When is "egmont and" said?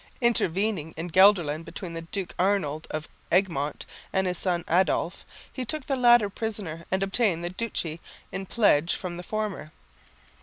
3.31-4.25